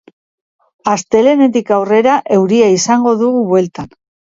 [0.93, 3.99] Astelehenetik aurrera, euria izango dugu bueltan.